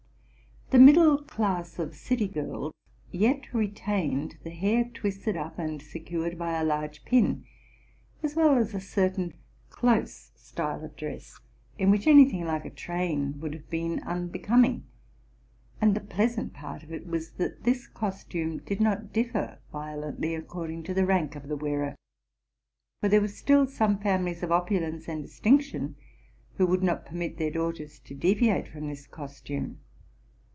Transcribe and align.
The 0.71 0.79
middle 0.79 1.17
class 1.21 1.79
of 1.79 1.93
city 1.97 2.29
girls 2.29 2.71
yet 3.11 3.53
retained 3.53 4.37
the 4.45 4.51
hair 4.51 4.85
twisted 4.85 5.35
up 5.35 5.59
and 5.59 5.81
secured 5.81 6.37
by 6.37 6.53
a 6.53 6.63
large 6.63 7.03
pin, 7.03 7.43
as 8.23 8.37
well 8.37 8.55
as 8.57 8.73
a 8.73 8.79
certain 8.79 9.33
close 9.69 10.31
style 10.37 10.85
of 10.85 10.95
dress, 10.95 11.37
in 11.77 11.91
which 11.91 12.07
any 12.07 12.23
thing 12.23 12.45
like 12.45 12.63
a 12.63 12.69
train 12.69 13.37
would 13.41 13.53
have 13.53 13.69
been 13.69 13.99
unbecoming: 14.03 14.85
and 15.81 15.93
the 15.93 15.99
ple: 15.99 16.21
asant 16.25 16.53
part 16.53 16.83
of 16.83 16.93
it 16.93 17.05
was, 17.05 17.31
that 17.33 17.65
this 17.65 17.85
costume 17.85 18.59
did 18.59 18.79
not 18.79 19.11
differ 19.11 19.59
violently 19.73 20.33
according 20.33 20.83
to 20.83 20.93
the 20.93 21.05
rank 21.05 21.35
of 21.35 21.49
the 21.49 21.57
wearer; 21.57 21.97
for 23.01 23.09
there 23.09 23.19
were 23.19 23.27
still 23.27 23.67
some 23.67 23.99
families 23.99 24.41
of 24.41 24.53
opulence 24.53 25.09
and 25.09 25.21
distinction 25.21 25.97
who 26.55 26.65
would 26.65 26.81
not 26.81 27.05
permit 27.05 27.37
their 27.37 27.51
daughters 27.51 27.99
to 27.99 28.15
de 28.15 28.33
viate 28.33 28.69
from 28.69 28.87
this 28.87 29.05
costume. 29.05 29.79